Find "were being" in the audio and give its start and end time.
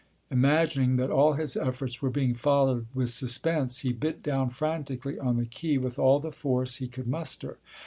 2.01-2.33